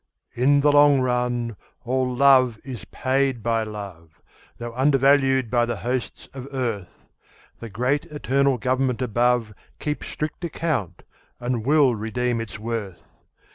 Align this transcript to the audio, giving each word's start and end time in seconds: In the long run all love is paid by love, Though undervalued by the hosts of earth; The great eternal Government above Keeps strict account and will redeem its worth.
In 0.33 0.61
the 0.61 0.71
long 0.71 0.99
run 1.01 1.55
all 1.85 2.11
love 2.11 2.57
is 2.63 2.85
paid 2.85 3.43
by 3.43 3.61
love, 3.61 4.19
Though 4.57 4.73
undervalued 4.73 5.51
by 5.51 5.67
the 5.67 5.75
hosts 5.75 6.27
of 6.33 6.47
earth; 6.51 7.05
The 7.59 7.69
great 7.69 8.05
eternal 8.07 8.57
Government 8.57 9.03
above 9.03 9.53
Keeps 9.77 10.07
strict 10.07 10.43
account 10.43 11.03
and 11.39 11.63
will 11.63 11.93
redeem 11.93 12.41
its 12.41 12.57
worth. 12.57 13.03